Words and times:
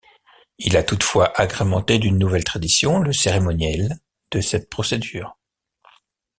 Il 0.57 0.77
a 0.77 0.83
toutefois 0.83 1.31
agrémenté 1.39 1.99
d'une 1.99 2.17
nouvelle 2.17 2.43
tradition 2.43 2.97
le 2.97 3.13
cérémoniel 3.13 3.99
de 4.31 4.41
cette 4.41 4.67
procédure. 4.67 5.37